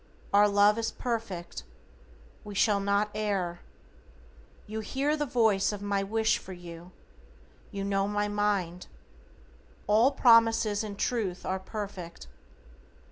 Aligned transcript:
Our 0.33 0.47
love 0.47 0.79
is 0.79 0.91
perfect. 0.91 1.61
We 2.43 2.55
shall 2.55 2.79
not 2.79 3.11
err. 3.13 3.59
You 4.65 4.79
hear 4.79 5.15
the 5.15 5.27
voice 5.27 5.71
of 5.71 5.83
my 5.83 6.01
wish 6.01 6.39
for 6.39 6.53
you. 6.53 6.91
You 7.69 7.83
know 7.83 8.07
my 8.07 8.27
mind. 8.27 8.87
All 9.85 10.09
promises 10.11 10.83
in 10.83 10.95
truth 10.95 11.45
are 11.45 11.59
perfect. 11.59 12.25